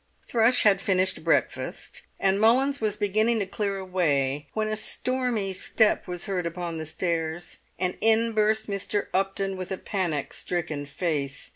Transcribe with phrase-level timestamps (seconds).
[0.27, 6.07] Thrush had finished breakfast, and Mullins was beginning to clear away, when a stormy step
[6.07, 9.09] was heard upon the stairs, and in burst Mr.
[9.13, 11.49] Upton with a panic stricken face.